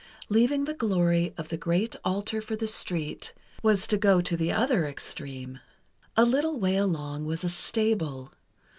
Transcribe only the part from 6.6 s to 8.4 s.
along, was a stable.